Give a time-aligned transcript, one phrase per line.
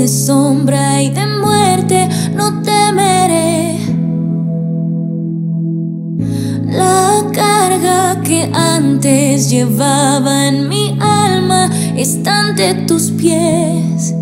[0.00, 3.78] de sombra y de muerte, no temeré.
[6.68, 14.14] La carga que antes llevaba en mi alma está ante tus pies.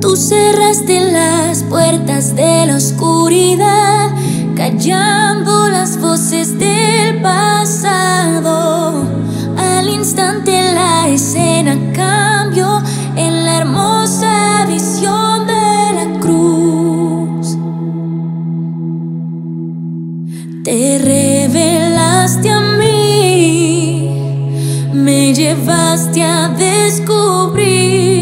[0.00, 4.10] Tú cerraste las puertas de la oscuridad,
[4.56, 9.04] callando las voces del pasado.
[9.56, 12.82] Al instante la escena cambió
[13.16, 17.56] en la hermosa visión de la cruz.
[20.64, 24.10] Te revelaste a mí,
[24.92, 28.15] me llevaste a descubrir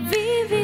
[0.00, 0.59] podría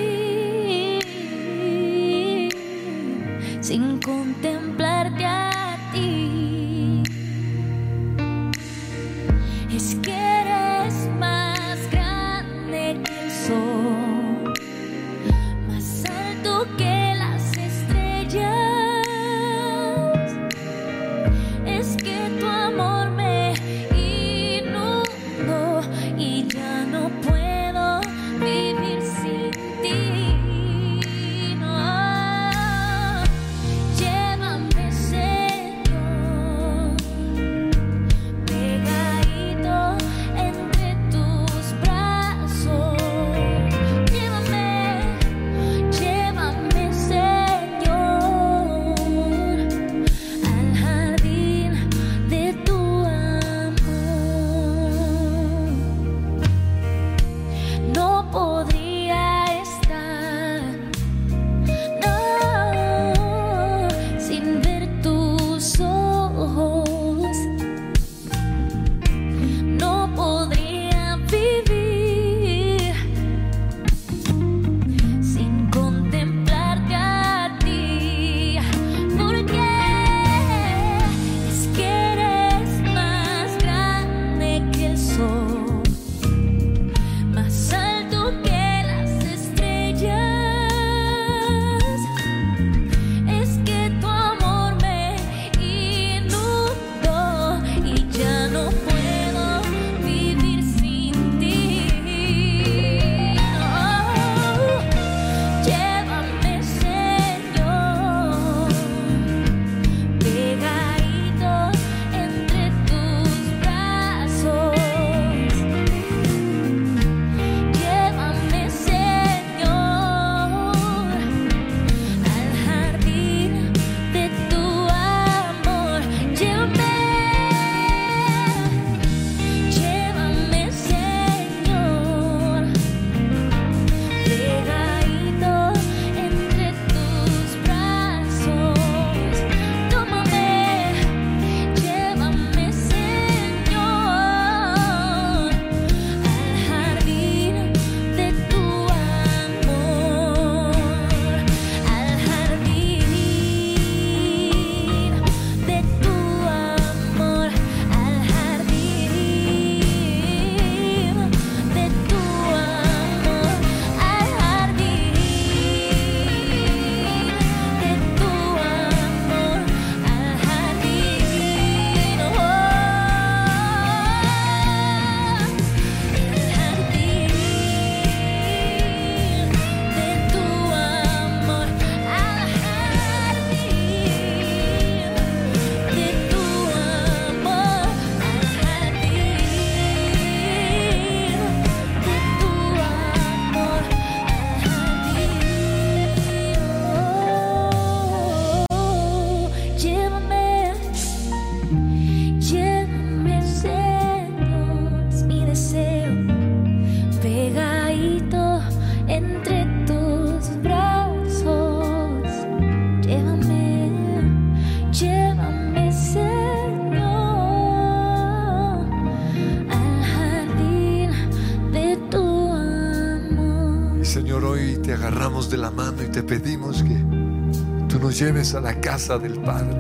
[228.55, 229.77] a la casa del Padre.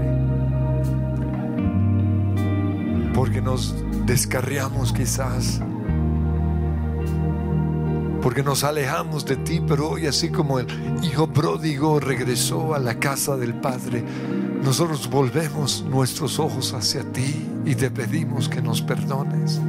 [3.14, 3.74] Porque nos
[4.06, 5.60] descarriamos quizás.
[8.22, 10.66] Porque nos alejamos de ti, pero hoy así como el
[11.02, 14.04] hijo pródigo regresó a la casa del Padre,
[14.62, 19.60] nosotros volvemos nuestros ojos hacia ti y te pedimos que nos perdones.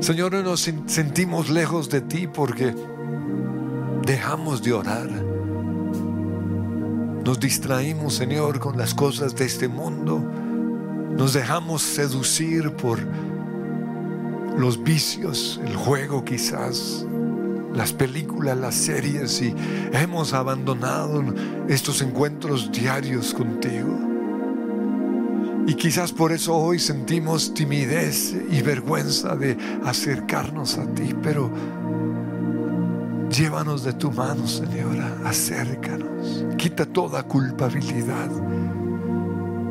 [0.00, 2.72] Señor, nos sen- sentimos lejos de ti porque
[4.06, 5.27] dejamos de orar.
[7.28, 10.18] Nos distraímos, Señor, con las cosas de este mundo.
[10.18, 13.00] Nos dejamos seducir por
[14.56, 17.04] los vicios, el juego quizás,
[17.74, 19.54] las películas, las series y
[19.92, 21.22] hemos abandonado
[21.68, 23.94] estos encuentros diarios contigo.
[25.66, 29.54] Y quizás por eso hoy sentimos timidez y vergüenza de
[29.84, 31.50] acercarnos a ti, pero
[33.30, 38.30] llévanos de tu mano, Señora, acércanos, quita toda culpabilidad.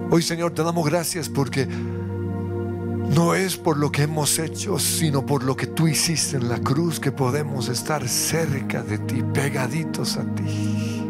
[0.09, 5.43] Hoy, Señor, te damos gracias porque no es por lo que hemos hecho, sino por
[5.43, 10.23] lo que tú hiciste en la cruz que podemos estar cerca de ti, pegaditos a
[10.35, 11.03] ti.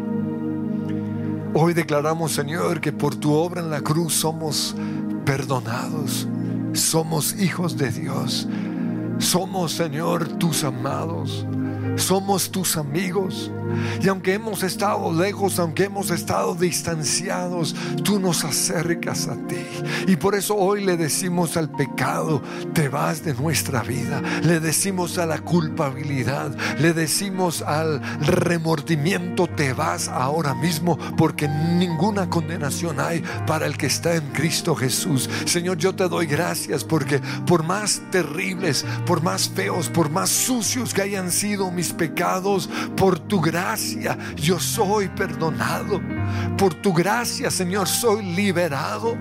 [1.54, 4.74] Hoy declaramos, Señor, que por tu obra en la cruz somos
[5.24, 6.28] perdonados,
[6.72, 8.48] somos hijos de Dios,
[9.18, 11.46] somos, Señor, tus amados
[11.98, 13.50] somos tus amigos.
[14.02, 19.56] Y aunque hemos estado lejos, aunque hemos estado distanciados, tú nos acercas a ti.
[20.06, 24.22] Y por eso hoy le decimos al pecado, te vas de nuestra vida.
[24.42, 32.30] Le decimos a la culpabilidad, le decimos al remordimiento, te vas ahora mismo, porque ninguna
[32.30, 35.28] condenación hay para el que está en Cristo Jesús.
[35.44, 40.94] Señor, yo te doy gracias porque por más terribles, por más feos, por más sucios
[40.94, 43.57] que hayan sido mis pecados, por tu gracia
[44.36, 46.00] yo soy perdonado.
[46.56, 49.16] Por tu gracia, Señor, soy liberado.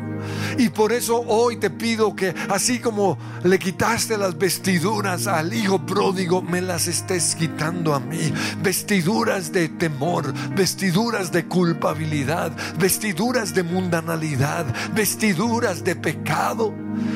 [0.58, 5.86] Y por eso hoy te pido que así como le quitaste las vestiduras al hijo
[5.86, 8.34] pródigo, me las estés quitando a mí.
[8.62, 16.74] Vestiduras de temor, vestiduras de culpabilidad, vestiduras de mundanalidad, vestiduras de pecado.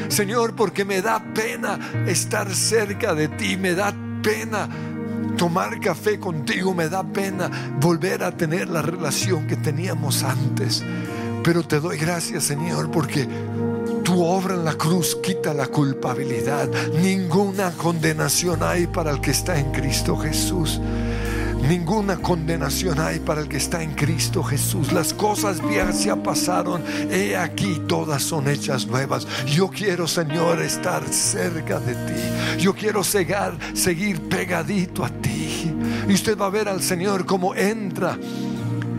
[0.10, 4.70] Señor, porque me da pena estar cerca de ti, me da pena
[5.38, 7.50] tomar café contigo, me da pena
[7.80, 10.84] volver a tener la relación que teníamos antes.
[11.44, 13.28] Pero te doy gracias, Señor, porque
[14.04, 16.70] tu obra en la cruz quita la culpabilidad.
[17.02, 20.80] Ninguna condenación hay para el que está en Cristo Jesús.
[21.68, 24.92] Ninguna condenación hay para el que está en Cristo Jesús.
[24.92, 26.84] Las cosas viejas ya pasaron.
[27.10, 29.28] He aquí, todas son hechas nuevas.
[29.46, 32.60] Yo quiero, Señor, estar cerca de ti.
[32.60, 35.72] Yo quiero seguir, pegadito a ti.
[36.10, 38.18] Y usted va a ver al Señor como entra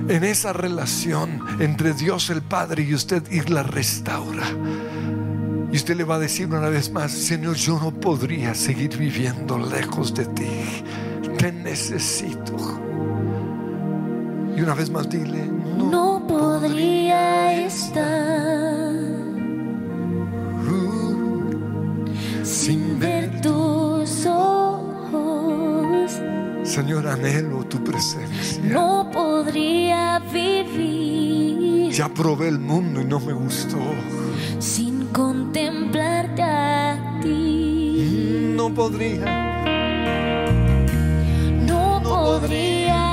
[0.09, 4.47] en esa relación entre Dios el Padre y usted y la restaura.
[5.73, 9.59] Y usted le va a decir una vez más, Señor, yo no podría seguir viviendo
[9.59, 10.85] lejos de ti.
[11.43, 12.57] Te necesito.
[14.57, 18.93] Y una vez más dile, no, no podría estar
[22.45, 26.13] sin ver tus ojos.
[26.63, 28.63] Señor, anhelo tu presencia.
[28.63, 31.91] No podría vivir.
[31.91, 33.81] Ya probé el mundo y no me gustó.
[34.61, 38.55] Sin contemplarte a ti.
[38.57, 39.62] No podría.
[42.23, 43.12] Podría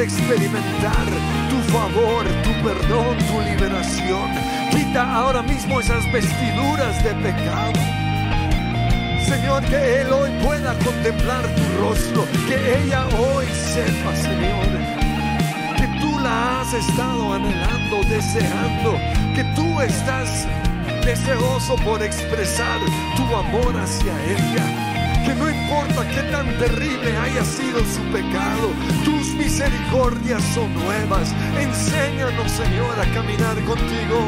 [0.00, 1.06] Experimentar
[1.50, 4.30] tu favor, tu perdón, tu liberación.
[4.70, 7.72] Quita ahora mismo esas vestiduras de pecado.
[9.26, 12.26] Señor, que Él hoy pueda contemplar tu rostro.
[12.48, 14.66] Que ella hoy sepa, Señor,
[15.76, 18.98] que tú la has estado anhelando, deseando,
[19.34, 20.48] que tú estás
[21.04, 22.80] deseoso por expresar
[23.16, 24.91] tu amor hacia ella
[25.24, 28.70] que no importa qué tan terrible haya sido su pecado,
[29.04, 31.32] tus misericordias son nuevas.
[31.60, 34.18] Enséñanos, Señor, a caminar contigo.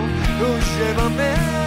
[0.78, 1.63] Llévame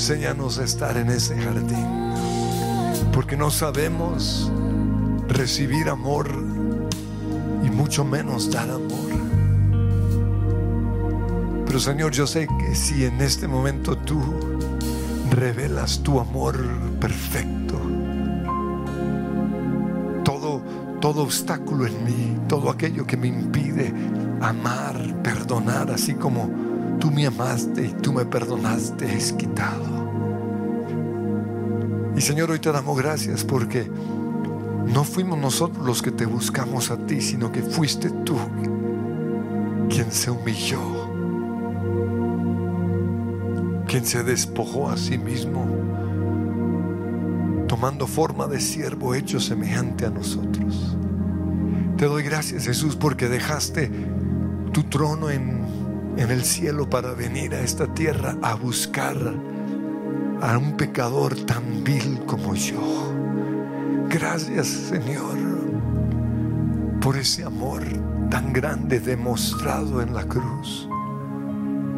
[0.00, 1.86] enséñanos a estar en ese jardín,
[3.12, 4.50] porque no sabemos
[5.28, 6.26] recibir amor
[7.62, 9.10] y mucho menos dar amor.
[11.66, 14.22] Pero Señor, yo sé que si en este momento tú
[15.32, 16.56] revelas tu amor
[16.98, 17.78] perfecto,
[20.24, 20.62] todo,
[21.02, 23.92] todo obstáculo en mí, todo aquello que me impide
[24.40, 26.48] amar, perdonar, así como
[26.98, 29.99] tú me amaste y tú me perdonaste, es quitado.
[32.20, 33.90] Y Señor, hoy te damos gracias porque
[34.92, 38.36] no fuimos nosotros los que te buscamos a ti, sino que fuiste tú
[39.88, 40.82] quien se humilló,
[43.86, 45.64] quien se despojó a sí mismo,
[47.66, 50.98] tomando forma de siervo hecho semejante a nosotros.
[51.96, 53.90] Te doy gracias Jesús porque dejaste
[54.72, 55.64] tu trono en,
[56.18, 59.49] en el cielo para venir a esta tierra a buscar
[60.40, 63.12] a un pecador tan vil como yo.
[64.08, 65.38] Gracias Señor
[67.00, 67.82] por ese amor
[68.30, 70.88] tan grande demostrado en la cruz.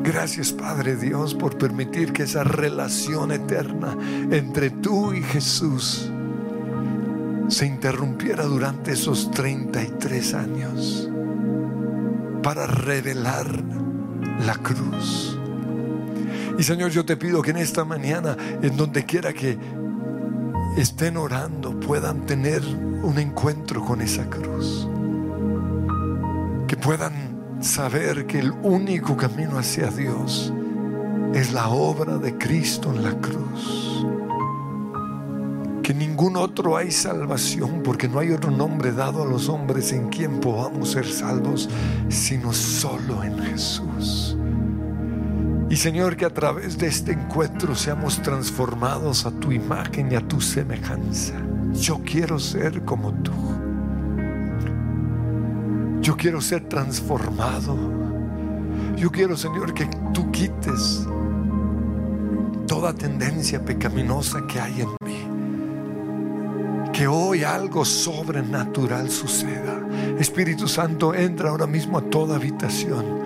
[0.02, 3.96] Gracias Padre Dios por permitir que esa relación eterna
[4.30, 6.10] entre tú y Jesús
[7.48, 11.10] se interrumpiera durante esos 33 años
[12.42, 13.62] para revelar
[14.44, 15.31] la cruz
[16.62, 19.58] y Señor, yo te pido que en esta mañana, en donde quiera que
[20.76, 22.62] estén orando, puedan tener
[23.02, 24.88] un encuentro con esa cruz.
[26.68, 30.52] Que puedan saber que el único camino hacia Dios
[31.34, 34.06] es la obra de Cristo en la cruz.
[35.82, 40.10] Que ningún otro hay salvación, porque no hay otro nombre dado a los hombres en
[40.10, 41.68] quien podamos ser salvos,
[42.08, 44.36] sino solo en Jesús.
[45.72, 50.20] Y Señor, que a través de este encuentro seamos transformados a tu imagen y a
[50.20, 51.32] tu semejanza.
[51.72, 53.32] Yo quiero ser como tú.
[56.02, 57.74] Yo quiero ser transformado.
[58.98, 61.08] Yo quiero, Señor, que tú quites
[62.68, 65.26] toda tendencia pecaminosa que hay en mí.
[66.92, 69.80] Que hoy algo sobrenatural suceda.
[70.18, 73.21] Espíritu Santo, entra ahora mismo a toda habitación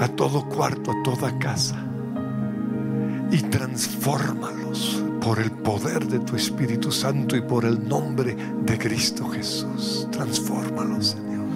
[0.00, 1.88] a todo cuarto, a toda casa
[3.30, 9.28] y transfórmalos por el poder de tu Espíritu Santo y por el nombre de Cristo
[9.28, 10.08] Jesús.
[10.10, 11.46] Transfórmalos, Señor.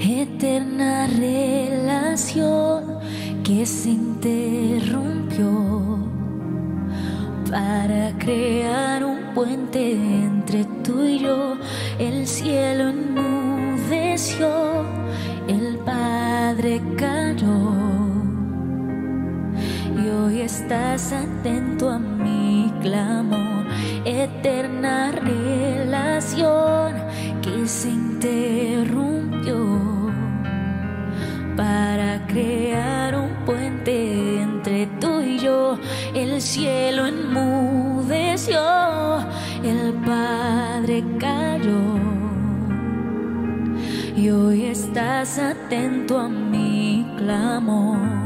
[0.00, 2.98] Eterna relación
[3.44, 5.40] que se interrumpió
[7.50, 11.56] para crear un puente entre tú y yo.
[11.98, 14.48] El cielo enmudeció,
[15.46, 17.59] el Padre cayó
[20.40, 23.66] estás atento a mi clamor,
[24.04, 26.94] eterna relación
[27.42, 29.56] que se interrumpió
[31.56, 35.78] para crear un puente entre tú y yo.
[36.14, 38.58] El cielo enmudeció,
[39.62, 41.98] el Padre cayó.
[44.16, 48.19] Y hoy estás atento a mi clamor.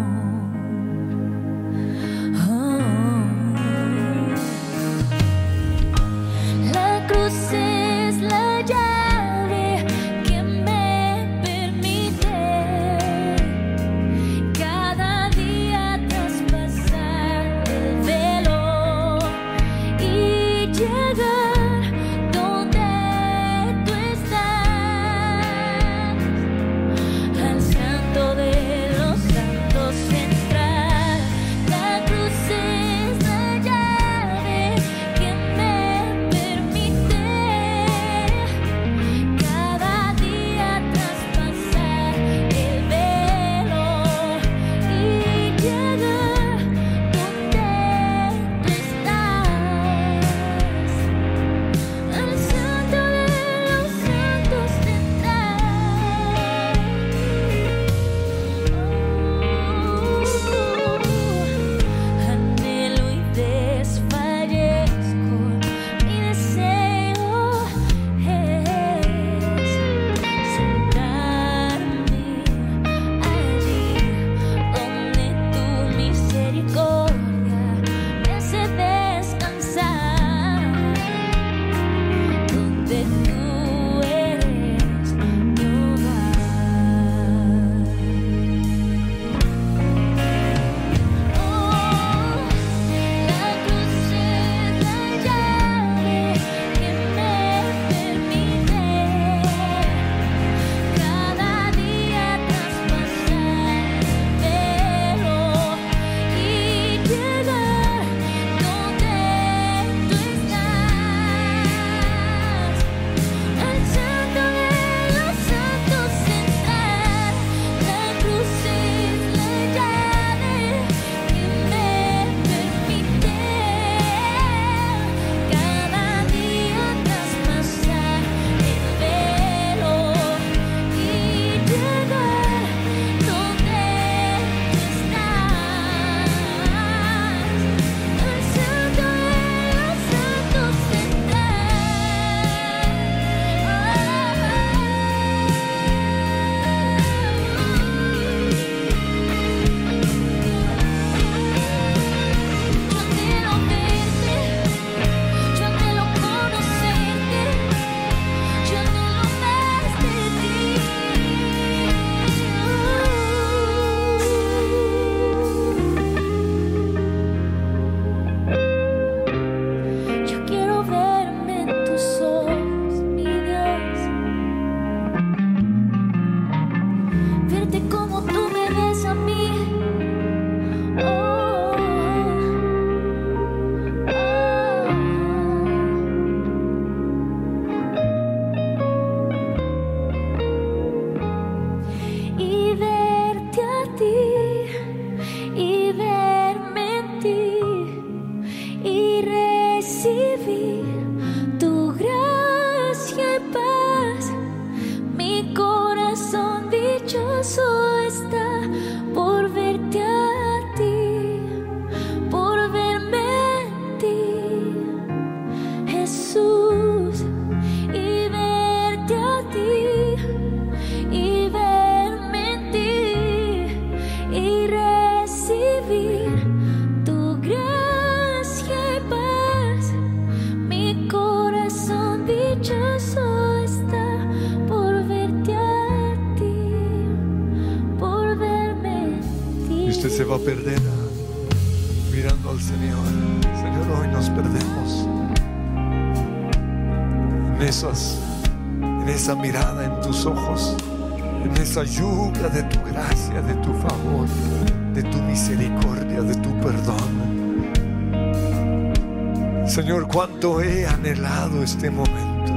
[260.14, 262.52] Cuánto he anhelado este momento.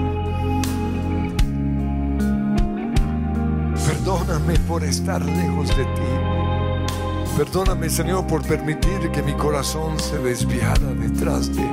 [3.84, 7.36] Perdóname por estar lejos de ti.
[7.36, 11.67] Perdóname, Señor, por permitir que mi corazón se desviara detrás de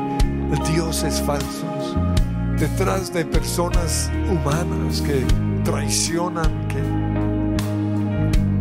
[0.73, 1.97] dioses falsos,
[2.59, 5.23] detrás de personas humanas que
[5.65, 6.67] traicionan,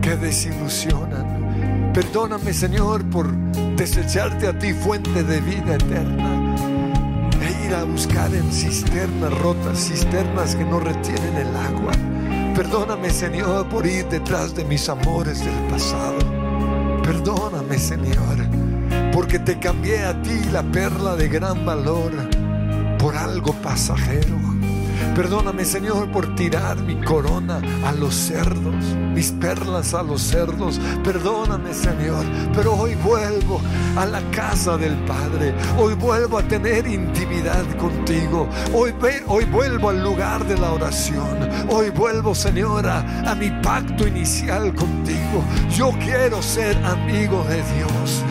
[0.01, 1.91] que, que desilusionan.
[1.93, 3.33] Perdóname, Señor, por
[3.77, 6.42] desecharte a ti, fuente de vida eterna
[7.71, 11.91] a buscar en cisternas rotas, cisternas que no retienen el agua.
[12.55, 16.19] Perdóname, Señor, por ir detrás de mis amores del pasado.
[17.03, 18.37] Perdóname, Señor,
[19.13, 22.11] porque te cambié a ti la perla de gran valor
[22.99, 24.42] por algo pasajero.
[25.15, 28.75] Perdóname, Señor, por tirar mi corona a los cerdos,
[29.13, 30.79] mis perlas a los cerdos.
[31.03, 33.61] Perdóname, Señor, pero hoy vuelvo
[33.95, 35.53] a la casa del Padre.
[35.77, 38.49] Hoy vuelvo a tener intimidad contigo.
[38.73, 38.93] Hoy,
[39.27, 41.49] hoy vuelvo al lugar de la oración.
[41.69, 45.43] Hoy vuelvo, Señor, a mi pacto inicial contigo.
[45.75, 48.23] Yo quiero ser amigo de Dios.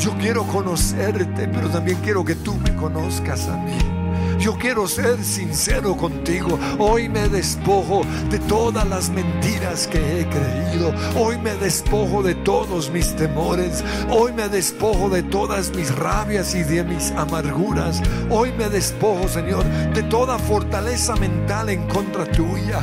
[0.00, 3.99] Yo quiero conocerte, pero también quiero que tú me conozcas a mí.
[4.40, 6.58] Yo quiero ser sincero contigo.
[6.78, 10.94] Hoy me despojo de todas las mentiras que he creído.
[11.14, 13.84] Hoy me despojo de todos mis temores.
[14.08, 18.00] Hoy me despojo de todas mis rabias y de mis amarguras.
[18.30, 22.80] Hoy me despojo, Señor, de toda fortaleza mental en contra tuya.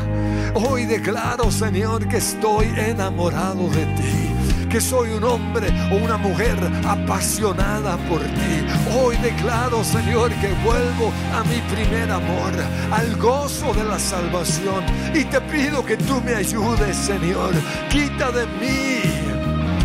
[0.54, 4.37] Hoy declaro, Señor, que estoy enamorado de ti
[4.70, 8.66] que soy un hombre o una mujer apasionada por ti.
[8.96, 12.54] Hoy declaro, Señor, que vuelvo a mi primer amor,
[12.92, 14.84] al gozo de la salvación.
[15.14, 17.54] Y te pido que tú me ayudes, Señor.
[17.90, 19.02] Quita de mí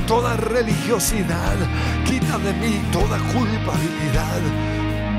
[0.07, 1.57] toda religiosidad,
[2.05, 4.41] quita de mí toda culpabilidad,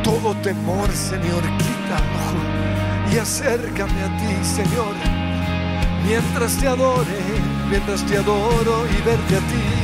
[0.04, 3.14] todo temor, Señor, quítalo.
[3.14, 4.96] Y acércame a ti, Señor,
[6.06, 9.83] mientras te adore mientras te adoro y verte a ti.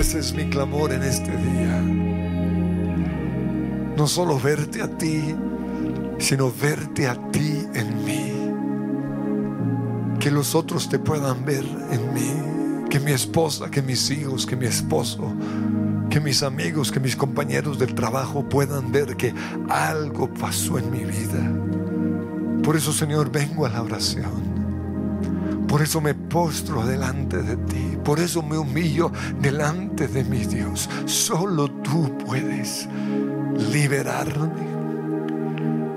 [0.00, 1.78] Ese es mi clamor en este día.
[3.96, 5.34] No solo verte a ti,
[6.18, 8.32] sino verte a ti en mí.
[10.18, 12.86] Que los otros te puedan ver en mí.
[12.88, 15.34] Que mi esposa, que mis hijos, que mi esposo,
[16.08, 19.34] que mis amigos, que mis compañeros del trabajo puedan ver que
[19.68, 21.40] algo pasó en mi vida.
[22.62, 24.39] Por eso, Señor, vengo a la oración.
[25.70, 27.96] Por eso me postro delante de ti.
[28.04, 30.90] Por eso me humillo delante de mi Dios.
[31.04, 32.88] Solo tú puedes
[33.72, 34.68] liberarme.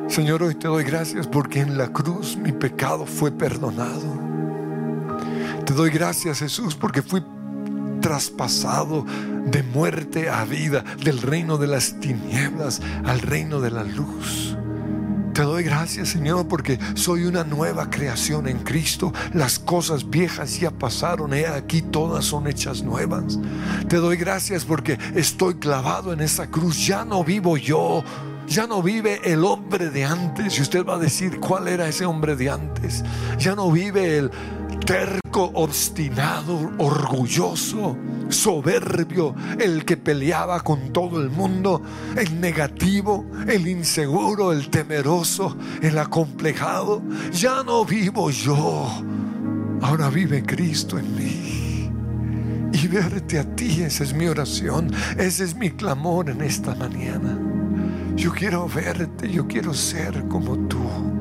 [0.08, 4.22] Señor, hoy te doy gracias porque en la cruz mi pecado fue perdonado.
[5.66, 7.24] Te doy gracias Jesús porque fui
[8.00, 9.04] traspasado
[9.48, 14.56] de muerte a vida, del reino de las tinieblas al reino de la luz.
[15.34, 19.12] Te doy gracias, Señor, porque soy una nueva creación en Cristo.
[19.34, 23.40] Las cosas viejas ya pasaron, he aquí todas son hechas nuevas.
[23.88, 26.86] Te doy gracias porque estoy clavado en esa cruz.
[26.86, 28.04] Ya no vivo yo.
[28.48, 30.60] Ya no vive el hombre de antes.
[30.60, 33.04] Y usted va a decir, ¿cuál era ese hombre de antes?
[33.40, 34.32] Ya no vive el
[34.86, 37.98] terco, obstinado, orgulloso,
[38.30, 41.82] soberbio, el que peleaba con todo el mundo,
[42.18, 47.02] el negativo, el inseguro, el temeroso, el acomplejado.
[47.32, 48.90] Ya no vivo yo,
[49.82, 51.90] ahora vive Cristo en mí.
[52.74, 57.40] Y verte a ti, esa es mi oración, ese es mi clamor en esta mañana.
[58.16, 61.13] Yo quiero verte, yo quiero ser como tú.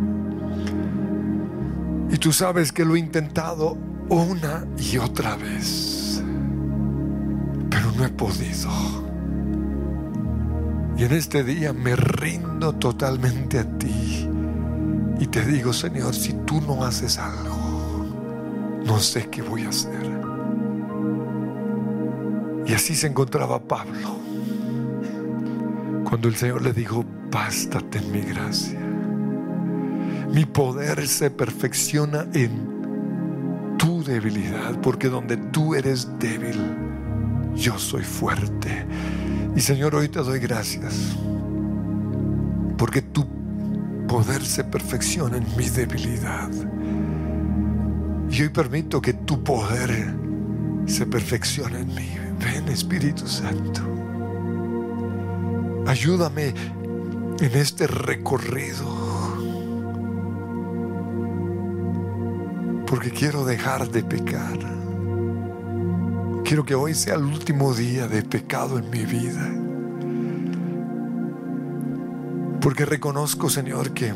[2.13, 3.79] Y tú sabes que lo he intentado
[4.11, 6.23] una y otra vez,
[7.71, 8.71] pero no he podido.
[10.99, 14.29] Y en este día me rindo totalmente a ti.
[15.21, 18.05] Y te digo, Señor, si tú no haces algo,
[18.85, 20.13] no sé qué voy a hacer.
[22.67, 24.19] Y así se encontraba Pablo.
[26.05, 28.82] Cuando el Señor le dijo, bástate en mi gracia.
[30.33, 36.59] Mi poder se perfecciona en tu debilidad, porque donde tú eres débil,
[37.55, 38.87] yo soy fuerte.
[39.55, 41.15] Y Señor, hoy te doy gracias,
[42.79, 43.27] porque tu
[44.09, 46.51] poder se perfecciona en mi debilidad.
[48.31, 50.15] Y hoy permito que tu poder
[50.87, 52.09] se perfeccione en mí.
[52.41, 53.83] Ven Espíritu Santo.
[55.87, 56.55] Ayúdame
[57.39, 59.12] en este recorrido.
[62.93, 64.59] Porque quiero dejar de pecar.
[66.45, 69.51] Quiero que hoy sea el último día de pecado en mi vida.
[72.61, 74.13] Porque reconozco, Señor, que,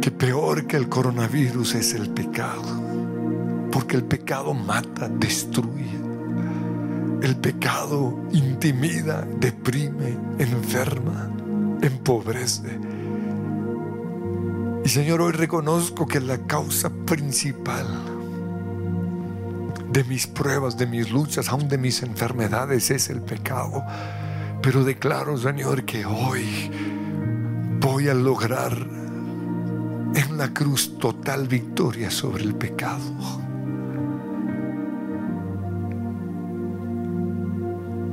[0.00, 2.80] que peor que el coronavirus es el pecado.
[3.72, 5.98] Porque el pecado mata, destruye.
[7.20, 11.32] El pecado intimida, deprime, enferma,
[11.82, 12.78] empobrece.
[14.84, 17.86] Y Señor, hoy reconozco que la causa principal
[19.92, 23.84] de mis pruebas, de mis luchas, aún de mis enfermedades es el pecado.
[24.62, 26.70] Pero declaro, Señor, que hoy
[27.80, 28.72] voy a lograr
[30.14, 33.50] en la cruz total victoria sobre el pecado.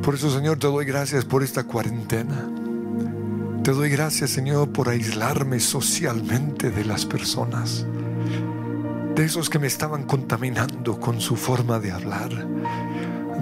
[0.01, 2.56] Por eso, Señor, te doy gracias por esta cuarentena.
[3.67, 7.85] Te doy gracias, Señor, por aislarme socialmente de las personas,
[9.13, 12.29] de esos que me estaban contaminando con su forma de hablar,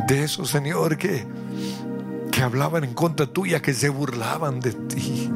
[0.07, 1.27] de esos, Señor, que,
[2.31, 5.29] que hablaban en contra tuya, que se burlaban de ti.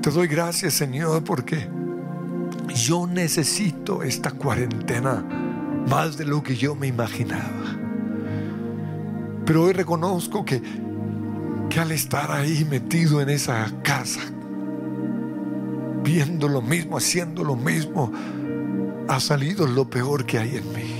[0.00, 1.68] Te doy gracias, Señor, porque
[2.74, 5.22] yo necesito esta cuarentena
[5.86, 7.76] más de lo que yo me imaginaba.
[9.44, 10.62] Pero hoy reconozco que,
[11.68, 14.20] que al estar ahí metido en esa casa,
[16.02, 18.10] viendo lo mismo, haciendo lo mismo,
[19.08, 20.94] ha salido lo peor que hay en mí.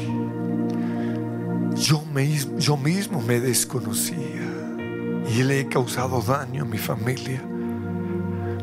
[1.81, 4.17] Yo, me, yo mismo me desconocía
[5.35, 7.43] y le he causado daño a mi familia.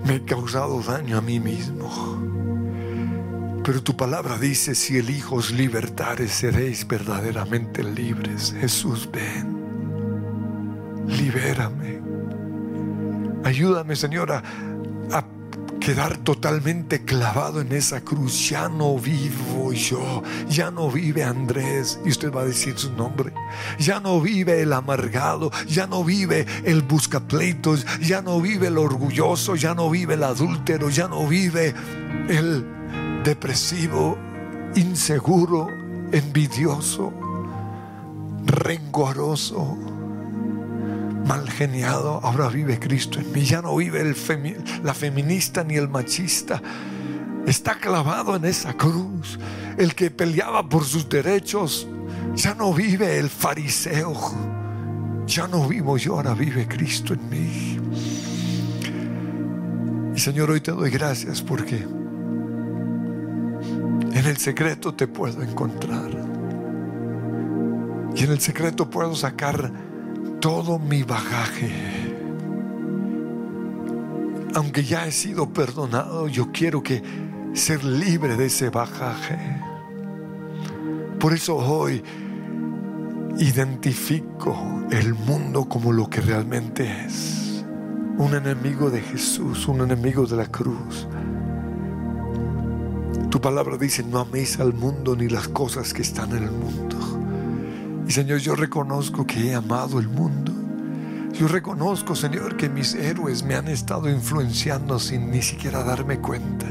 [0.05, 1.89] Me he causado daño a mí mismo.
[3.63, 8.53] Pero tu palabra dice, si el Hijo os libertare, seréis verdaderamente libres.
[8.59, 9.54] Jesús, ven
[11.35, 12.01] libérame.
[13.43, 14.41] Ayúdame, Señora,
[15.11, 15.23] a
[15.79, 18.49] quedar totalmente clavado en esa cruz.
[18.49, 23.33] Ya no vivo yo, ya no vive Andrés, y usted va a decir su nombre.
[23.77, 29.55] Ya no vive el amargado, ya no vive el buscapleitos, ya no vive el orgulloso,
[29.55, 31.75] ya no vive el adúltero, ya no vive
[32.29, 32.65] el
[33.23, 34.17] depresivo,
[34.75, 35.67] inseguro,
[36.11, 37.13] envidioso,
[38.45, 39.94] rencoroso
[41.25, 43.41] mal geniado, ahora vive Cristo en mí.
[43.41, 44.15] Ya no vive
[44.83, 46.61] la feminista ni el machista.
[47.45, 49.39] Está clavado en esa cruz.
[49.77, 51.87] El que peleaba por sus derechos.
[52.35, 54.13] Ya no vive el fariseo.
[55.25, 57.79] Ya no vivo yo, ahora vive Cristo en mí.
[60.15, 61.85] Y Señor, hoy te doy gracias porque
[64.13, 66.11] en el secreto te puedo encontrar.
[68.15, 69.71] Y en el secreto puedo sacar
[70.45, 71.71] todo mi bagaje.
[74.53, 77.01] Aunque ya he sido perdonado, yo quiero que
[77.53, 79.39] ser libre de ese bagaje.
[81.19, 82.03] Por eso hoy
[83.39, 87.65] identifico el mundo como lo que realmente es.
[88.19, 91.07] Un enemigo de Jesús, un enemigo de la cruz.
[93.31, 97.24] Tu palabra dice, no améis al mundo ni las cosas que están en el mundo.
[98.07, 100.51] Y Señor, yo reconozco que he amado el mundo.
[101.33, 106.67] Yo reconozco, Señor, que mis héroes me han estado influenciando sin ni siquiera darme cuenta.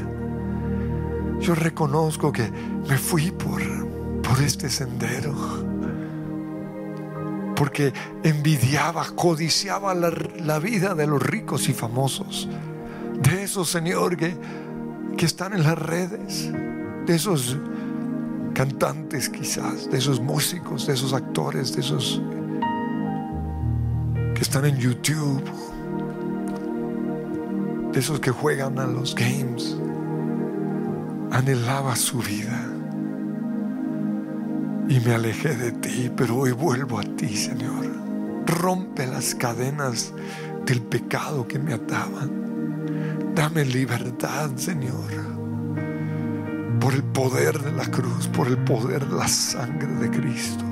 [1.39, 2.49] Yo reconozco que
[2.87, 3.61] me fui por,
[4.21, 5.35] por este sendero.
[7.55, 7.93] Porque
[8.23, 12.49] envidiaba, codiciaba la, la vida de los ricos y famosos.
[13.21, 14.35] De esos, Señor, que,
[15.17, 16.51] que están en las redes.
[17.05, 17.57] De esos
[18.55, 22.21] cantantes quizás, de esos músicos, de esos actores, de esos
[24.33, 25.43] que están en YouTube,
[27.91, 29.77] de esos que juegan a los games.
[31.31, 32.65] anhelaba su vida
[34.87, 37.85] y me alejé de ti, pero hoy vuelvo a ti, Señor.
[38.45, 40.13] Rompe las cadenas
[40.65, 43.33] del pecado que me ataban.
[43.35, 45.24] Dame libertad, Señor.
[46.85, 50.63] Por el poder de la cruz, por el poder de la sangre de Cristo.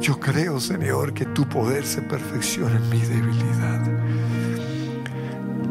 [0.00, 3.84] Yo creo, Señor, que tu poder se perfecciona en mi debilidad.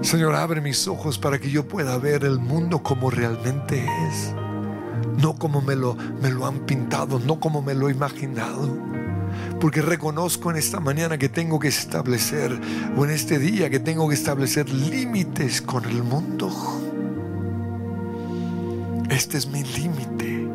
[0.01, 4.33] Señor, abre mis ojos para que yo pueda ver el mundo como realmente es.
[5.17, 8.77] No como me lo, me lo han pintado, no como me lo he imaginado.
[9.61, 12.59] Porque reconozco en esta mañana que tengo que establecer,
[12.97, 16.76] o en este día que tengo que establecer límites con el mundo.
[19.18, 20.47] Este es mi límite.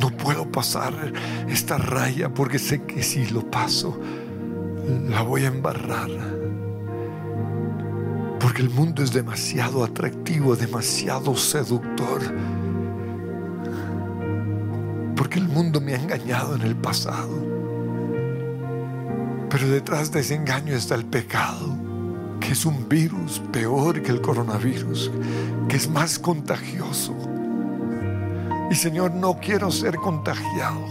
[0.00, 0.94] No puedo pasar
[1.48, 4.00] esta raya porque sé que si lo paso,
[5.08, 6.08] la voy a embarrar.
[8.38, 12.20] Porque el mundo es demasiado atractivo, demasiado seductor.
[15.16, 17.36] Porque el mundo me ha engañado en el pasado.
[19.50, 21.76] Pero detrás de ese engaño está el pecado,
[22.38, 25.10] que es un virus peor que el coronavirus,
[25.68, 27.35] que es más contagioso.
[28.70, 30.84] Y Señor, no quiero ser contagiado.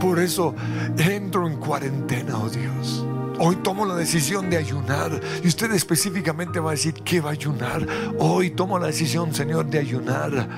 [0.00, 0.54] Por eso
[0.96, 3.04] entro en cuarentena, oh Dios.
[3.38, 5.20] Hoy tomo la decisión de ayunar.
[5.42, 7.86] Y usted específicamente va a decir, ¿qué va a ayunar?
[8.18, 10.48] Hoy tomo la decisión, Señor, de ayunar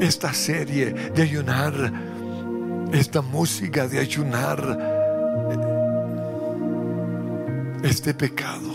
[0.00, 1.72] esta serie, de ayunar
[2.92, 4.60] esta música, de ayunar
[7.82, 8.70] este pecado.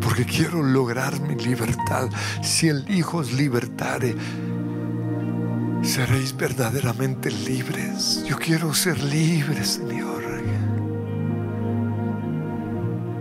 [0.00, 2.08] Porque quiero lograr mi libertad.
[2.42, 4.14] Si el Hijo os libertare,
[5.82, 8.24] seréis verdaderamente libres.
[8.26, 10.22] Yo quiero ser libre, Señor.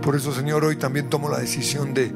[0.02, 2.12] Por eso, Señor, hoy también tomo la decisión de,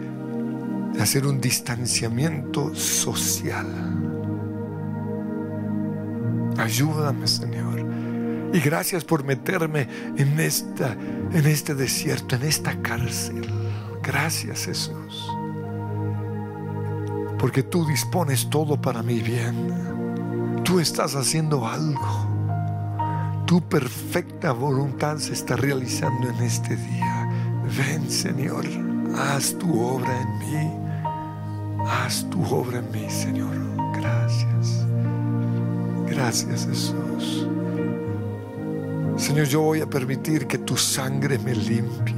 [0.99, 3.67] hacer un distanciamiento social.
[6.57, 7.85] Ayúdame, Señor.
[8.53, 9.87] Y gracias por meterme
[10.17, 13.45] en, esta, en este desierto, en esta cárcel.
[14.01, 15.29] Gracias Jesús.
[17.37, 19.94] Porque tú dispones todo para mi bien.
[20.66, 23.45] Tú estás haciendo algo.
[23.45, 27.30] Tu perfecta voluntad se está realizando en este día.
[27.78, 28.66] Ven Señor,
[29.16, 31.86] haz tu obra en mí.
[31.88, 33.55] Haz tu obra en mí, Señor.
[33.93, 34.86] Gracias.
[36.07, 37.47] Gracias Jesús.
[39.18, 42.16] Señor, yo voy a permitir que tu sangre me limpie.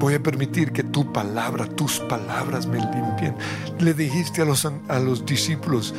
[0.00, 3.36] Voy a permitir que tu palabra, tus palabras me limpien.
[3.78, 5.94] Le dijiste a los, a los discípulos,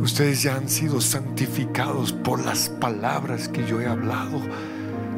[0.00, 4.40] ustedes ya han sido santificados por las palabras que yo he hablado.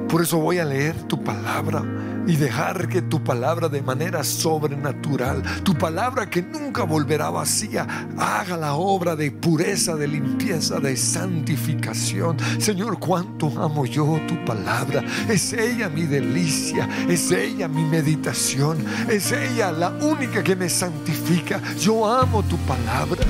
[0.09, 1.83] Por eso voy a leer tu palabra
[2.27, 7.87] y dejar que tu palabra de manera sobrenatural, tu palabra que nunca volverá vacía,
[8.19, 12.37] haga la obra de pureza, de limpieza, de santificación.
[12.59, 15.03] Señor, cuánto amo yo tu palabra.
[15.29, 21.61] Es ella mi delicia, es ella mi meditación, es ella la única que me santifica.
[21.79, 23.25] Yo amo tu palabra.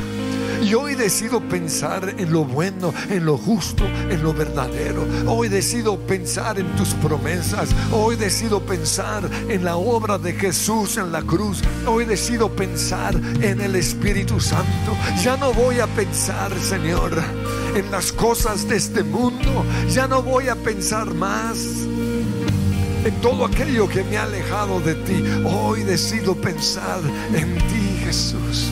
[0.74, 5.04] Hoy decido pensar en lo bueno, en lo justo, en lo verdadero.
[5.26, 7.68] Hoy decido pensar en tus promesas.
[7.92, 11.62] Hoy decido pensar en la obra de Jesús en la cruz.
[11.86, 14.96] Hoy decido pensar en el Espíritu Santo.
[15.22, 17.22] Ya no voy a pensar, Señor,
[17.74, 19.64] en las cosas de este mundo.
[19.90, 21.58] Ya no voy a pensar más
[23.04, 25.22] en todo aquello que me ha alejado de ti.
[25.44, 27.00] Hoy decido pensar
[27.34, 28.70] en ti, Jesús.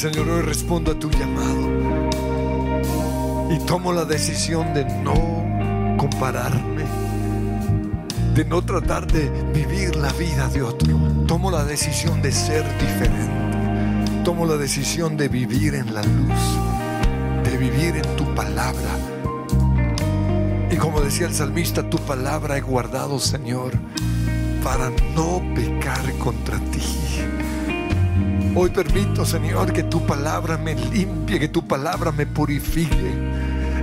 [0.00, 1.68] Señor, hoy respondo a tu llamado
[3.50, 5.44] y tomo la decisión de no
[5.98, 6.84] compararme,
[8.34, 10.96] de no tratar de vivir la vida de otro.
[11.26, 14.24] Tomo la decisión de ser diferente.
[14.24, 16.40] Tomo la decisión de vivir en la luz,
[17.44, 18.96] de vivir en tu palabra.
[20.70, 23.72] Y como decía el salmista, tu palabra he guardado, Señor,
[24.64, 26.80] para no pecar contra ti.
[28.54, 33.14] Hoy permito, Señor, que tu palabra me limpie, que tu palabra me purifique.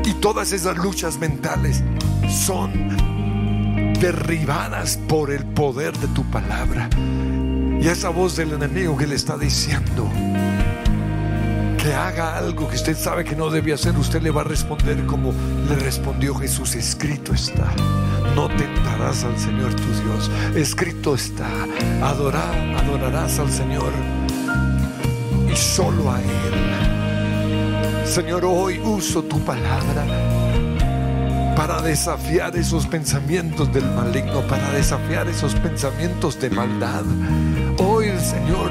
[0.03, 1.81] Y todas esas luchas mentales
[2.29, 2.89] son
[3.99, 6.89] derribadas por el poder de tu palabra.
[7.79, 10.09] Y esa voz del enemigo que le está diciendo
[11.77, 15.05] que haga algo que usted sabe que no debe hacer, usted le va a responder
[15.05, 15.33] como
[15.69, 17.71] le respondió Jesús, escrito está.
[18.35, 20.29] No tentarás al Señor tu Dios.
[20.55, 21.47] Escrito está.
[22.03, 23.93] Adorar, adorarás al Señor
[25.57, 28.05] solo a Él.
[28.05, 30.05] Señor, hoy uso tu palabra
[31.55, 37.03] para desafiar esos pensamientos del maligno, para desafiar esos pensamientos de maldad.
[37.79, 38.69] Hoy, Señor,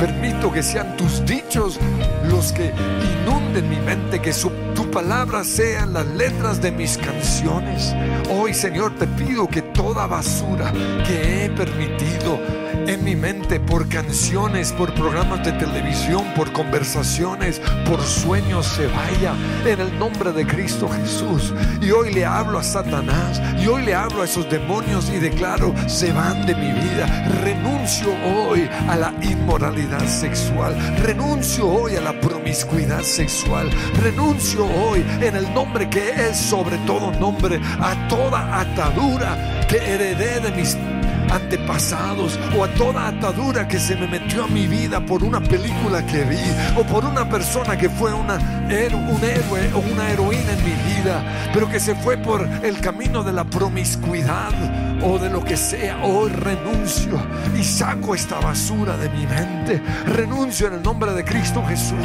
[0.00, 1.78] permito que sean tus dichos
[2.28, 2.72] los que
[3.22, 4.32] inunden mi mente, que
[4.74, 7.94] tu palabra sean las letras de mis canciones.
[8.30, 10.72] Hoy, Señor, te pido que toda basura
[11.06, 12.38] que he permitido
[12.86, 19.34] en mi mente por canciones, por programas de televisión, por conversaciones, por sueños se vaya
[19.64, 21.52] en el nombre de Cristo Jesús.
[21.80, 25.74] Y hoy le hablo a Satanás y hoy le hablo a esos demonios y declaro,
[25.86, 27.06] se van de mi vida.
[27.42, 30.76] Renuncio hoy a la inmoralidad sexual.
[31.02, 32.20] Renuncio hoy a la
[32.50, 33.70] promiscuidad sexual.
[34.02, 40.40] Renuncio hoy en el nombre que es sobre todo nombre a toda atadura que heredé
[40.40, 40.76] de mis
[41.30, 46.04] antepasados o a toda atadura que se me metió a mi vida por una película
[46.04, 46.42] que vi
[46.76, 50.29] o por una persona que fue una, un héroe o una heroína
[51.52, 54.52] pero que se fue por el camino de la promiscuidad
[55.02, 56.04] o de lo que sea.
[56.04, 57.20] Hoy renuncio
[57.58, 59.82] y saco esta basura de mi mente.
[60.06, 61.96] Renuncio en el nombre de Cristo Jesús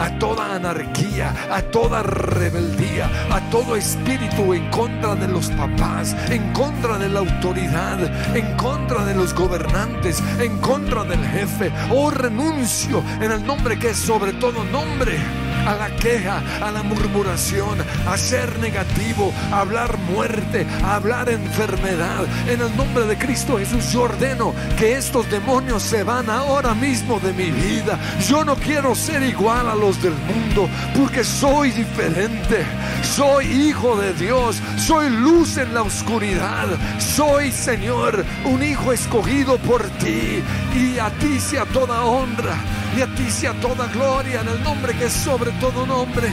[0.00, 6.52] a toda anarquía, a toda rebeldía, a todo espíritu en contra de los papás, en
[6.52, 8.00] contra de la autoridad,
[8.36, 11.72] en contra de los gobernantes, en contra del jefe.
[11.90, 15.18] Oh, renuncio en el nombre que es sobre todo nombre
[15.66, 22.24] a la queja, a la murmuración, a ser negativo, a hablar muerte, a hablar enfermedad.
[22.48, 27.18] En el nombre de Cristo Jesús yo ordeno que estos demonios se van ahora mismo
[27.20, 27.98] de mi vida.
[28.28, 32.64] Yo no quiero ser igual a los del mundo porque soy diferente.
[33.02, 36.66] Soy hijo de Dios, soy luz en la oscuridad.
[36.98, 40.42] Soy, Señor, un hijo escogido por ti
[40.74, 42.56] y a ti sea toda honra
[42.96, 46.28] y a ti sea toda gloria en el nombre que es sobre todo nombre.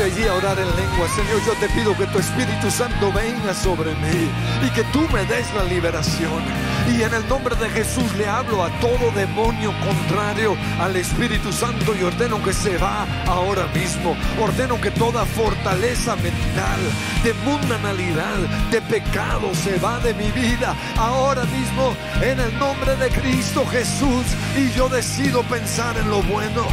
[0.00, 1.08] Allí a orar en lengua.
[1.08, 4.30] Señor, yo te pido que tu Espíritu Santo venga sobre mí
[4.64, 6.42] y que tú me des la liberación.
[6.88, 11.94] Y en el nombre de Jesús le hablo a todo demonio contrario al Espíritu Santo
[11.98, 14.16] y ordeno que se va ahora mismo.
[14.40, 16.80] Ordeno que toda fortaleza mental,
[17.24, 18.38] de mundanalidad,
[18.70, 24.26] de pecado se va de mi vida ahora mismo en el nombre de Cristo Jesús.
[24.56, 26.66] Y yo decido pensar en lo bueno.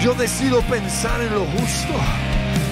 [0.00, 1.94] Yo decido pensar en lo justo.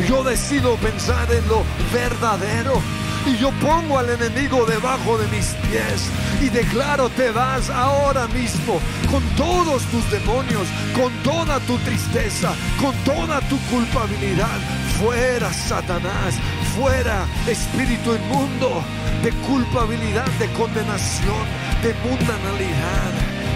[0.09, 1.62] Yo decido pensar en lo
[1.93, 2.80] verdadero.
[3.26, 6.09] Y yo pongo al enemigo debajo de mis pies
[6.41, 8.78] y declaro, te vas ahora mismo
[9.11, 14.59] con todos tus demonios, con toda tu tristeza, con toda tu culpabilidad.
[15.01, 16.37] Fuera Satanás,
[16.76, 18.84] fuera espíritu inmundo
[19.24, 21.47] de culpabilidad, de condenación,
[21.82, 23.12] de mundanalidad,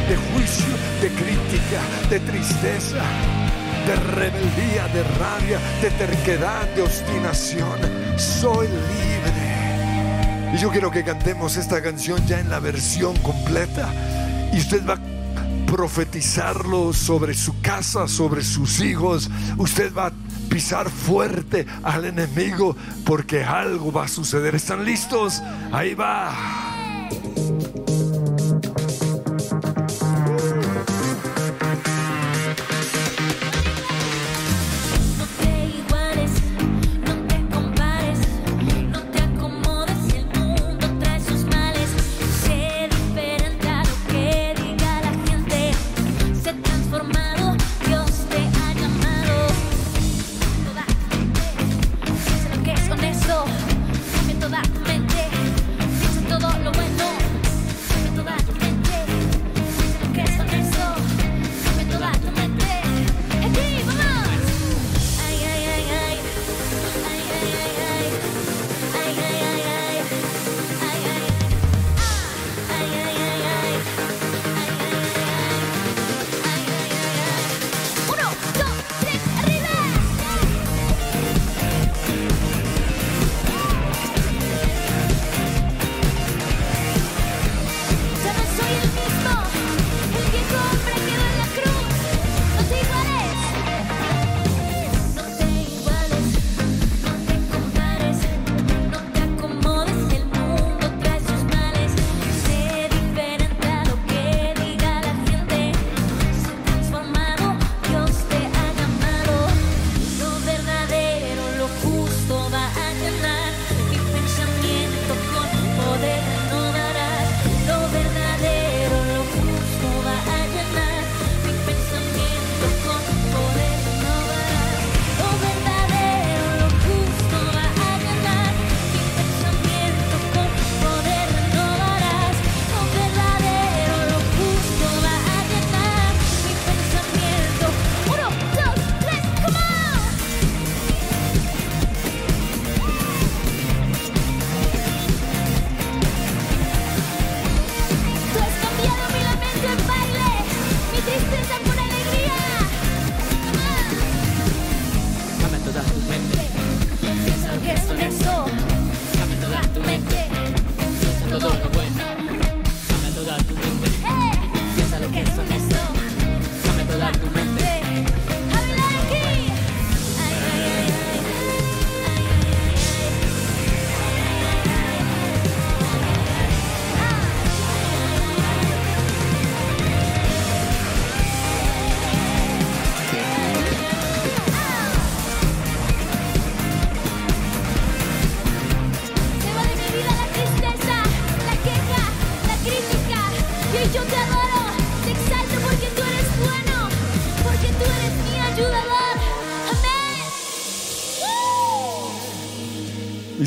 [0.09, 3.05] de juicio, de crítica, de tristeza
[3.87, 7.79] de rebeldía, de rabia, de terquedad, de obstinación.
[8.17, 10.55] Soy libre.
[10.55, 13.93] Y yo quiero que cantemos esta canción ya en la versión completa.
[14.53, 19.31] Y usted va a profetizarlo sobre su casa, sobre sus hijos.
[19.57, 20.13] Usted va a
[20.49, 24.55] pisar fuerte al enemigo porque algo va a suceder.
[24.57, 25.41] ¿Están listos?
[25.73, 26.70] Ahí va.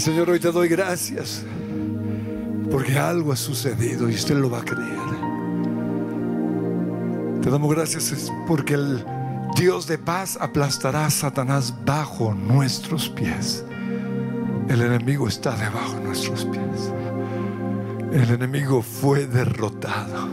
[0.04, 1.46] Señor, hoy te doy gracias
[2.70, 5.00] porque algo ha sucedido y usted lo va a creer.
[7.42, 9.06] Te damos gracias porque el
[9.56, 13.64] Dios de paz aplastará a Satanás bajo nuestros pies.
[14.68, 16.92] El enemigo está debajo de nuestros pies.
[18.12, 20.28] El enemigo fue derrotado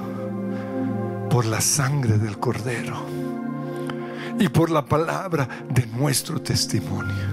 [1.31, 3.07] por la sangre del cordero
[4.37, 7.30] y por la palabra de nuestro testimonio.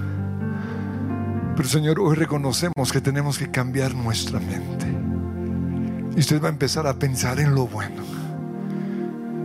[1.58, 4.86] Pero Señor, hoy reconocemos que tenemos que cambiar nuestra mente.
[6.14, 8.00] Y usted va a empezar a pensar en lo bueno.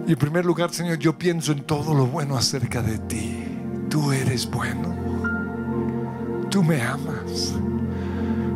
[0.06, 3.44] Y en primer lugar, Señor, yo pienso en todo lo bueno acerca de ti.
[3.90, 4.96] Tú eres bueno.
[6.52, 7.56] Tú me amas.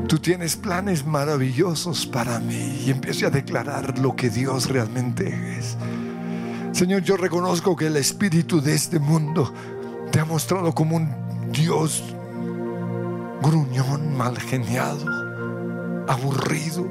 [0.08, 2.84] Tú tienes planes maravillosos para mí.
[2.86, 5.76] Y empiezo a declarar lo que Dios realmente es.
[6.74, 9.51] Señor, yo reconozco que el espíritu de este mundo
[10.12, 11.10] te ha mostrado como un
[11.51, 12.03] Dios
[13.42, 15.06] gruñón, mal geniado,
[16.08, 16.86] aburrido.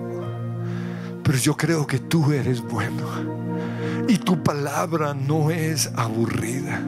[1.22, 3.04] Pero yo creo que tú eres bueno
[4.08, 6.80] y tu palabra no es aburrida.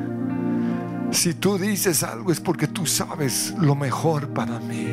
[1.11, 4.87] Si tú dices algo es porque tú sabes lo mejor para mí.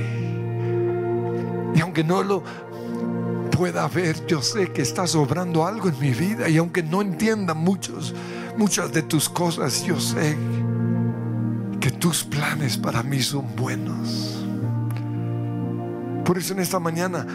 [1.76, 2.43] Y aunque no lo
[3.51, 6.49] pueda ver, yo sé que estás obrando algo en mi vida.
[6.49, 8.16] Y aunque no entienda muchos,
[8.57, 10.38] muchas de tus cosas, yo sé
[11.80, 14.44] que tus planes para mí son buenos.
[16.26, 17.26] Por eso en esta mañana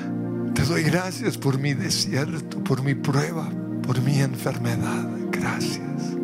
[0.53, 3.49] te doy gracias por mi desierto, por mi prueba,
[3.87, 5.09] por mi enfermedad.
[5.31, 6.17] Gracias.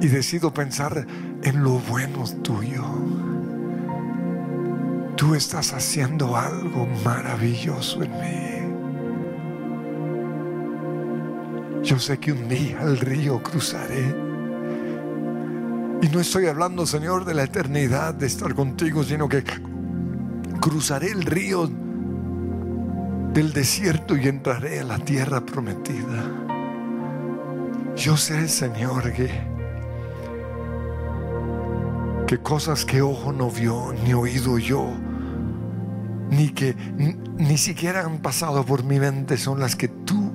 [0.00, 1.06] Y decido pensar
[1.44, 2.84] en lo bueno tuyo.
[5.16, 8.54] Tú estás haciendo algo maravilloso en mí.
[11.84, 14.08] Yo sé que un día el río cruzaré.
[16.02, 19.44] Y no estoy hablando, Señor, de la eternidad, de estar contigo, sino que
[20.60, 21.70] cruzaré el río
[23.32, 26.24] del desierto y entraré a la tierra prometida.
[27.96, 29.30] Yo sé, Señor, que,
[32.26, 34.92] que cosas que ojo no vio, ni oído yo,
[36.30, 36.74] ni que
[37.36, 40.32] ni, siquiera han pasado por mi mente son las que tú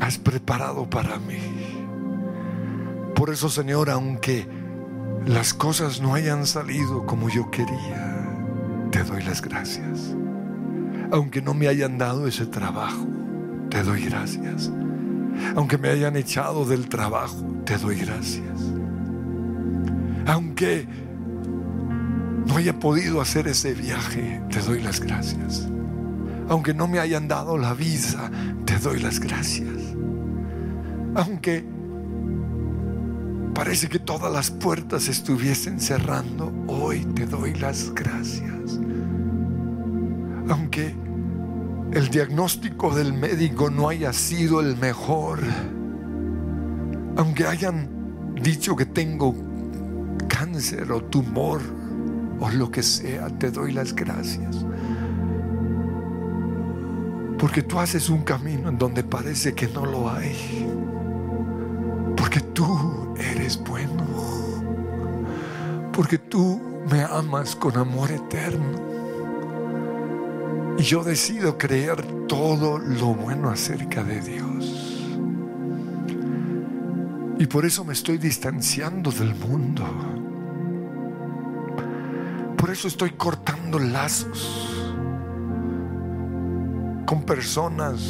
[0.00, 1.38] has preparado para mí.
[3.14, 4.46] Por eso, Señor, aunque
[5.26, 8.11] las cosas no hayan salido como yo quería,
[9.12, 10.16] doy las gracias.
[11.10, 13.06] Aunque no me hayan dado ese trabajo,
[13.68, 14.72] te doy gracias.
[15.54, 18.58] Aunque me hayan echado del trabajo, te doy gracias.
[20.26, 20.86] Aunque
[22.46, 25.68] no haya podido hacer ese viaje, te doy las gracias.
[26.48, 28.30] Aunque no me hayan dado la visa,
[28.64, 29.94] te doy las gracias.
[31.14, 31.62] Aunque
[33.52, 38.52] parece que todas las puertas estuviesen cerrando, hoy te doy las gracias
[40.52, 40.94] aunque
[41.92, 45.40] el diagnóstico del médico no haya sido el mejor,
[47.16, 47.88] aunque hayan
[48.34, 49.34] dicho que tengo
[50.28, 51.62] cáncer o tumor
[52.38, 54.66] o lo que sea, te doy las gracias.
[57.38, 60.68] Porque tú haces un camino en donde parece que no lo hay.
[62.14, 64.04] Porque tú eres bueno.
[65.94, 68.91] Porque tú me amas con amor eterno.
[70.82, 75.06] Y yo decido creer todo lo bueno acerca de Dios.
[77.38, 79.84] Y por eso me estoy distanciando del mundo.
[82.56, 84.92] Por eso estoy cortando lazos
[87.06, 88.02] con personas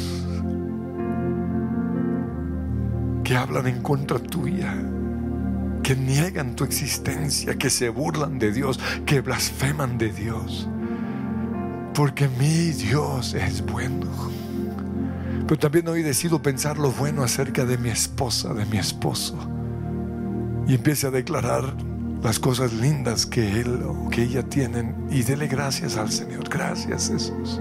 [3.23, 4.73] que hablan en contra tuya,
[5.83, 10.67] que niegan tu existencia, que se burlan de Dios, que blasfeman de Dios.
[11.93, 14.07] Porque mi Dios es bueno.
[15.47, 19.37] Pero también hoy decido pensar lo bueno acerca de mi esposa, de mi esposo.
[20.67, 21.75] Y empiece a declarar
[22.23, 24.95] las cosas lindas que él o que ella tienen.
[25.11, 26.49] Y dele gracias al Señor.
[26.49, 27.59] Gracias Jesús.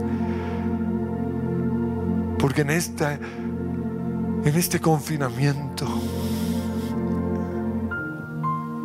[2.38, 5.86] Porque en esta, en este confinamiento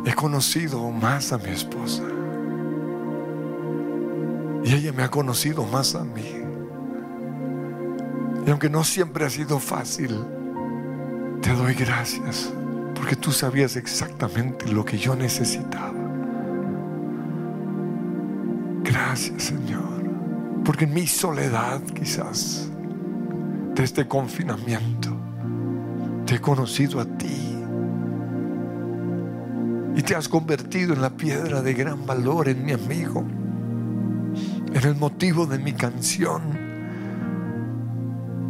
[0.04, 2.17] he conocido más a mi esposa.
[4.68, 6.30] Y ella me ha conocido más a mí.
[8.46, 10.14] Y aunque no siempre ha sido fácil,
[11.40, 12.52] te doy gracias
[12.94, 15.94] porque tú sabías exactamente lo que yo necesitaba.
[18.84, 20.04] Gracias Señor,
[20.66, 22.68] porque en mi soledad quizás
[23.74, 25.16] de este confinamiento
[26.26, 27.56] te he conocido a ti
[29.96, 33.24] y te has convertido en la piedra de gran valor en mi amigo
[34.72, 36.42] en el motivo de mi canción,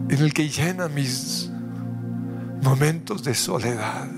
[0.09, 1.51] en el que llena mis
[2.63, 4.09] momentos de soledad.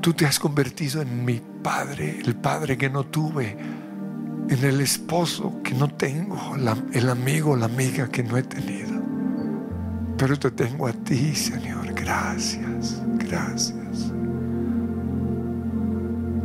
[0.00, 3.56] Tú te has convertido en mi padre, el padre que no tuve,
[4.48, 6.56] en el esposo que no tengo,
[6.92, 9.02] el amigo, la amiga que no he tenido.
[10.18, 11.92] Pero te tengo a ti, Señor.
[11.94, 13.83] Gracias, gracias.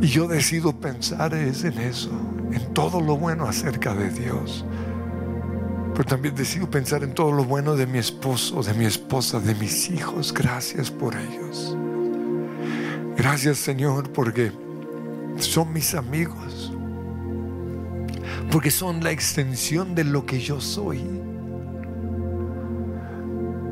[0.00, 2.10] Y yo decido pensar es en eso,
[2.52, 4.64] en todo lo bueno acerca de Dios.
[5.92, 9.54] Pero también decido pensar en todo lo bueno de mi esposo, de mi esposa, de
[9.54, 10.32] mis hijos.
[10.32, 11.76] Gracias por ellos.
[13.16, 14.52] Gracias Señor porque
[15.38, 16.72] son mis amigos.
[18.50, 21.02] Porque son la extensión de lo que yo soy.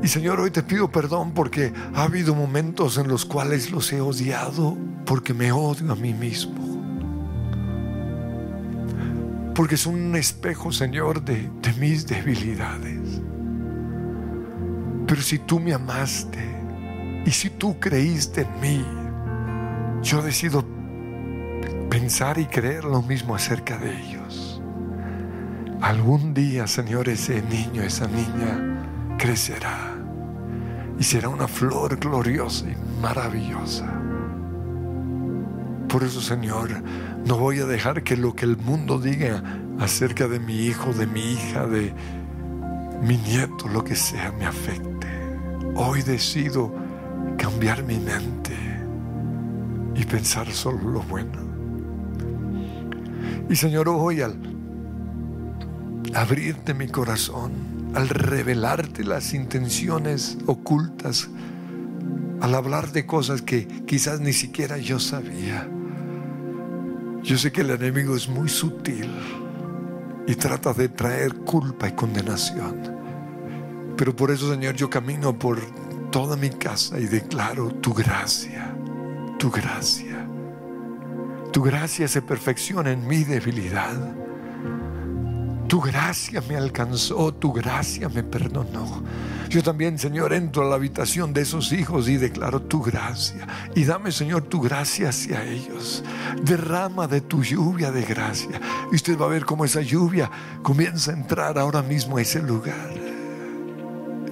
[0.08, 4.00] Y Señor, hoy te pido perdón porque ha habido momentos en los cuales los he
[4.00, 6.54] odiado porque me odio a mí mismo.
[9.54, 13.20] Porque son un espejo, Señor, de, de mis debilidades.
[15.06, 16.56] Pero si tú me amaste
[17.26, 18.86] y si tú creíste en mí,
[20.02, 20.64] yo decido
[21.90, 24.62] pensar y creer lo mismo acerca de ellos.
[25.82, 29.87] Algún día, Señor, ese niño, esa niña, crecerá
[30.98, 33.86] y será una flor gloriosa y maravillosa.
[35.88, 36.82] Por eso, Señor,
[37.24, 39.42] no voy a dejar que lo que el mundo diga
[39.78, 41.94] acerca de mi hijo, de mi hija, de
[43.02, 45.06] mi nieto, lo que sea, me afecte.
[45.76, 46.74] Hoy decido
[47.38, 48.56] cambiar mi mente
[49.94, 51.48] y pensar solo lo bueno.
[53.48, 54.36] Y Señor, hoy al
[56.14, 57.67] abrirte mi corazón,
[57.98, 61.28] al revelarte las intenciones ocultas,
[62.40, 65.68] al hablar de cosas que quizás ni siquiera yo sabía.
[67.24, 69.10] Yo sé que el enemigo es muy sutil
[70.28, 72.76] y trata de traer culpa y condenación.
[73.96, 75.58] Pero por eso, Señor, yo camino por
[76.12, 78.76] toda mi casa y declaro tu gracia,
[79.40, 80.24] tu gracia.
[81.52, 84.27] Tu gracia se perfecciona en mi debilidad.
[85.68, 89.02] Tu gracia me alcanzó, tu gracia me perdonó.
[89.50, 93.46] Yo también, Señor, entro a la habitación de esos hijos y declaro tu gracia.
[93.74, 96.02] Y dame, Señor, tu gracia hacia ellos.
[96.42, 98.60] Derrama de tu lluvia de gracia.
[98.90, 100.30] Y usted va a ver cómo esa lluvia
[100.62, 102.94] comienza a entrar ahora mismo a ese lugar.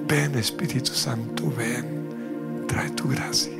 [0.07, 2.65] Ven, Espíritu Santo, ven.
[2.67, 3.53] Trae tu gracia.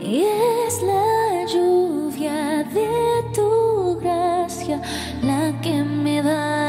[0.00, 2.88] Es la lluvia de
[3.34, 4.80] tu gracia
[5.22, 6.63] la que me da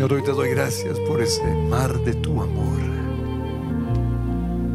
[0.00, 2.80] Señor, hoy te doy gracias por ese mar de tu amor,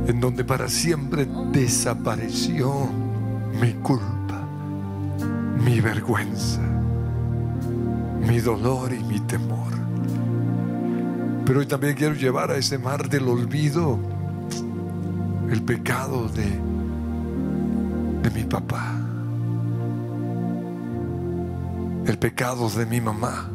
[0.05, 2.87] en donde para siempre desapareció
[3.59, 4.47] mi culpa,
[5.65, 6.61] mi vergüenza,
[8.21, 9.73] mi dolor y mi temor.
[11.43, 13.97] Pero hoy también quiero llevar a ese mar del olvido
[15.49, 16.59] el pecado de,
[18.21, 18.93] de mi papá,
[22.05, 23.49] el pecado de mi mamá,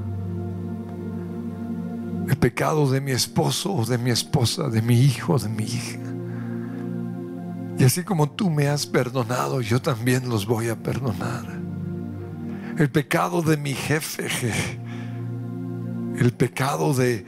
[2.41, 5.99] el pecado de mi esposo o de mi esposa, de mi hijo, de mi hija.
[7.79, 11.45] Y así como tú me has perdonado, yo también los voy a perdonar.
[12.79, 14.27] El pecado de mi jefe,
[16.19, 17.27] el pecado de,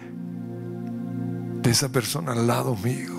[1.61, 3.13] de esa persona al lado mío.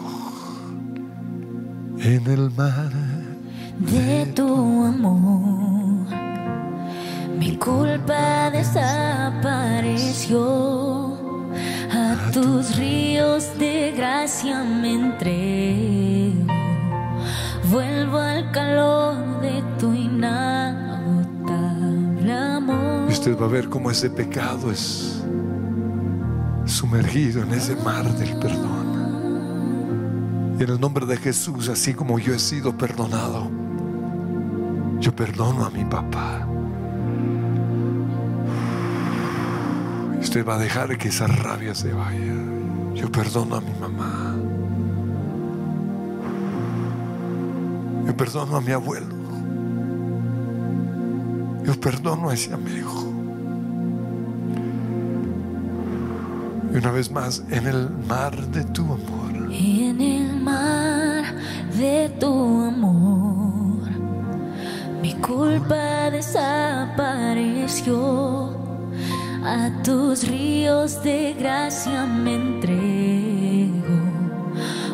[1.99, 2.91] En el mar
[3.77, 6.07] de tu amor,
[7.37, 11.02] mi culpa desapareció.
[12.33, 16.47] Tus ríos de gracia me entrego.
[17.69, 23.05] Vuelvo al calor de tu inagotable amor.
[23.07, 25.23] Y usted va a ver cómo ese pecado es
[26.65, 30.55] sumergido en ese mar del perdón.
[30.59, 33.51] Y en el nombre de Jesús, así como yo he sido perdonado,
[34.99, 36.47] yo perdono a mi papá.
[40.23, 42.33] Usted va a dejar que esa rabia se vaya.
[42.95, 44.35] Yo perdono a mi mamá.
[48.07, 49.15] Yo perdono a mi abuelo.
[51.65, 53.11] Yo perdono a ese amigo.
[56.73, 59.51] Y una vez más, en el mar de tu amor.
[59.51, 61.25] En el mar
[61.77, 63.89] de tu amor,
[65.01, 68.62] mi culpa desapareció.
[69.45, 73.99] A tus ríos de gracia me entrego.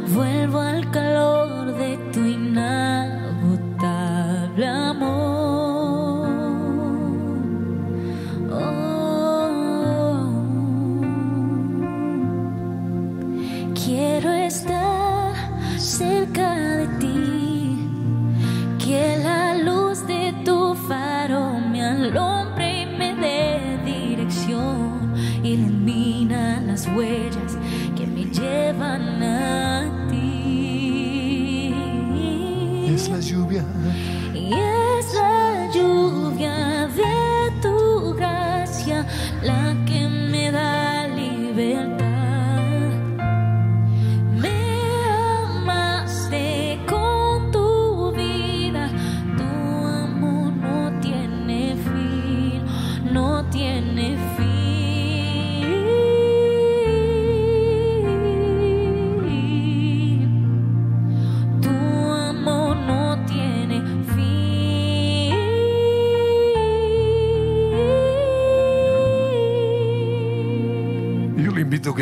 [0.08, 2.99] Vuelvo al calor de tu inagotable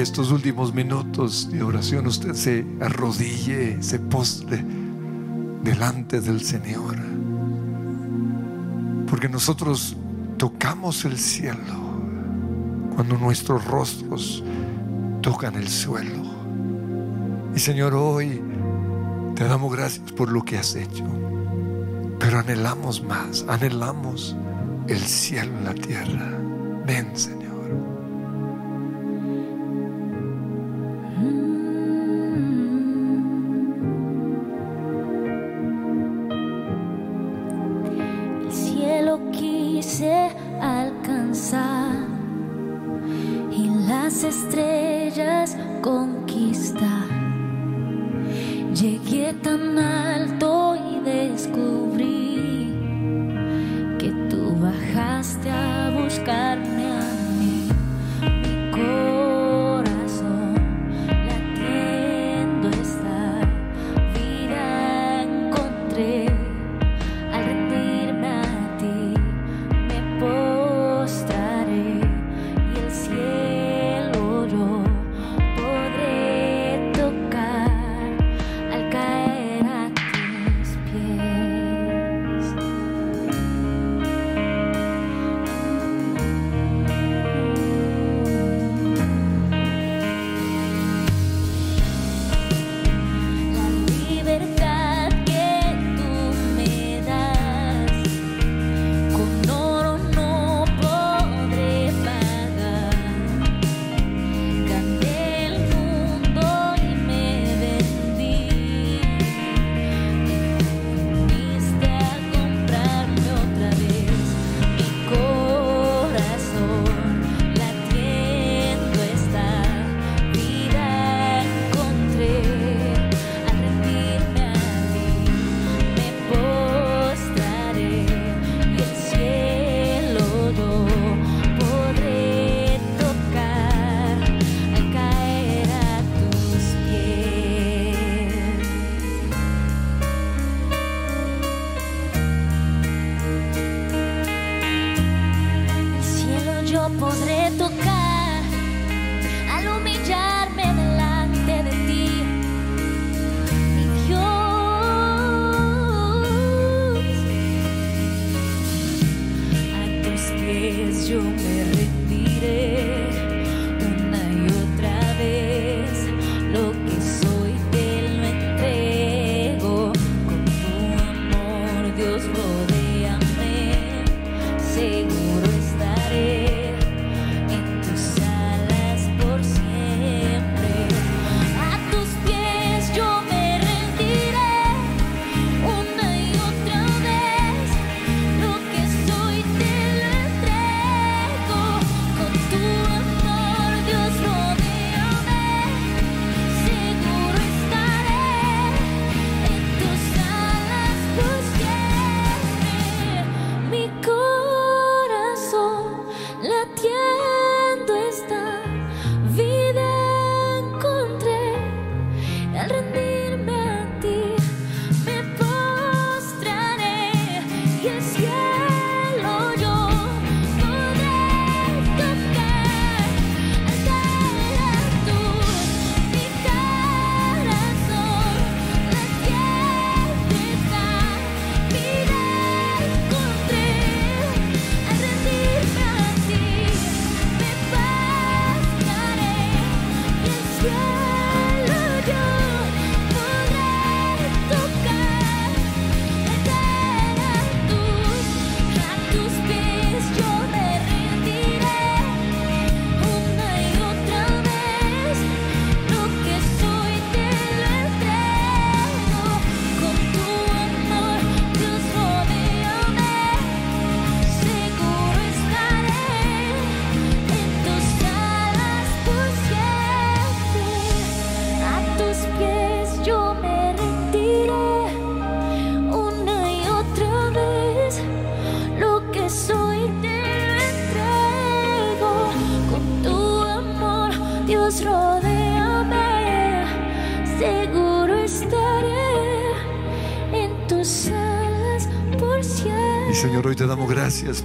[0.08, 4.64] estos últimos minutos de oración usted se arrodille, se postre
[5.62, 6.96] delante del Señor.
[9.10, 9.98] Porque nosotros
[10.38, 12.00] tocamos el cielo
[12.96, 14.46] cuando nuestros rostros
[15.22, 16.24] tocan el suelo.
[17.54, 18.42] Y Señor, hoy
[19.36, 21.04] te damos gracias por lo que has hecho.
[22.18, 24.38] Pero anhelamos más, anhelamos
[24.88, 26.32] el cielo en la tierra.
[26.86, 27.12] Ven,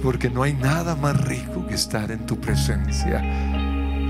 [0.03, 3.23] porque no hay nada más rico que estar en tu presencia.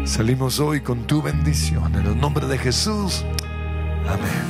[0.06, 1.94] Salimos hoy con tu bendición.
[1.96, 3.24] En el nombre de Jesús.
[4.08, 4.43] Amén.